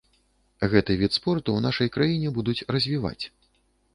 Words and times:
Гэты 0.71 0.95
від 1.01 1.11
спорту 1.17 1.49
ў 1.55 1.59
нашай 1.67 1.91
краіне 1.97 2.31
будуць 2.37 2.65
развіваць. 2.77 3.25